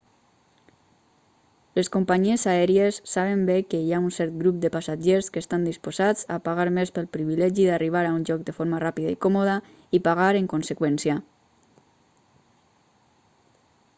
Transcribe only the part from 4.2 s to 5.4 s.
grup de passatgers